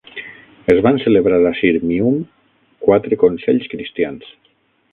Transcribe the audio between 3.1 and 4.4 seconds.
consells cristians.